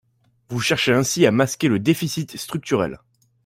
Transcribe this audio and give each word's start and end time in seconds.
Vous 0.49 0.59
cherchez 0.59 0.93
ainsi 0.93 1.27
à 1.27 1.31
masquer 1.31 1.67
le 1.67 1.77
déficit 1.77 2.35
structurel. 2.35 2.97